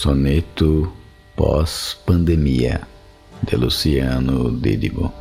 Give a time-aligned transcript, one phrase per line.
[0.00, 0.92] Soneto
[1.34, 2.82] Pós-Pandemia,
[3.42, 5.12] de Luciano Dídigo.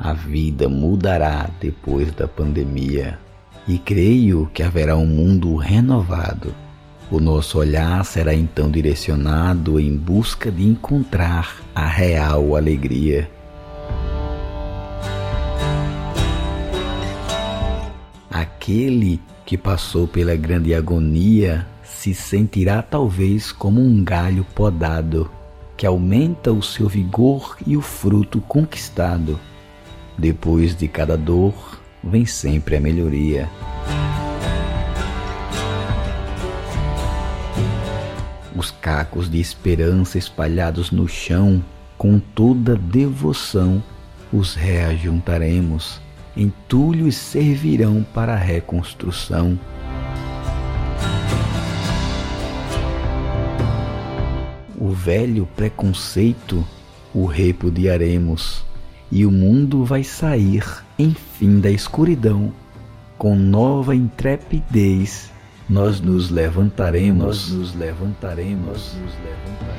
[0.00, 3.20] A vida mudará depois da pandemia
[3.68, 6.52] e creio que haverá um mundo renovado.
[7.08, 13.30] O nosso olhar será então direcionado em busca de encontrar a real alegria.
[18.42, 25.30] Aquele que passou pela grande agonia se sentirá talvez como um galho podado,
[25.76, 29.38] que aumenta o seu vigor e o fruto conquistado.
[30.18, 33.48] Depois de cada dor, vem sempre a melhoria.
[38.56, 41.64] Os cacos de esperança espalhados no chão,
[41.96, 43.80] com toda devoção,
[44.32, 46.00] os reajuntaremos,
[46.36, 49.58] entulhos servirão para a reconstrução.
[54.78, 56.64] O velho preconceito
[57.14, 58.64] o repudiaremos
[59.10, 60.64] e o mundo vai sair,
[60.98, 62.52] enfim, da escuridão.
[63.18, 65.30] Com nova intrepidez,
[65.68, 69.71] nós nos levantaremos, nós nos levantaremos, nós nos levantaremos.